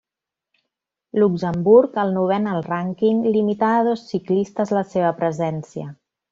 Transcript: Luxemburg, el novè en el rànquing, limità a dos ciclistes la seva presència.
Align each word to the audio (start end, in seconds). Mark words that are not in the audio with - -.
Luxemburg, 1.23 1.99
el 2.05 2.15
novè 2.15 2.39
en 2.41 2.49
el 2.55 2.65
rànquing, 2.69 3.21
limità 3.37 3.71
a 3.77 3.87
dos 3.91 4.09
ciclistes 4.15 4.77
la 4.81 4.85
seva 4.97 5.17
presència. 5.23 5.91